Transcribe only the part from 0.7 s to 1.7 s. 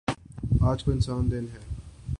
کونسا دن ہے؟